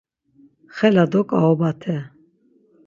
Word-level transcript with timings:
Xela 0.75 1.05
do 1.11 1.21
ǩaobate. 1.29 1.95